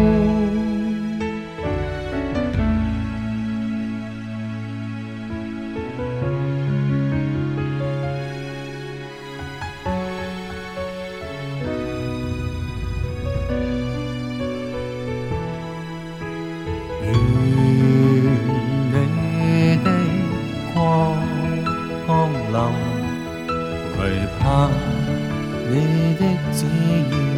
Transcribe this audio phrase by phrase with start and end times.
[0.00, 0.05] 有。